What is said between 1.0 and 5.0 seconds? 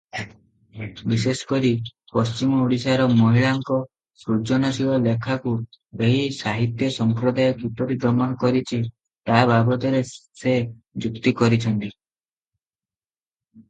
ବିଶେଷ କରି ପଶ୍ଚିମ ଓଡ଼ିଶାର ମହିଳାଙ୍କ ସୃଜନଶୀଳ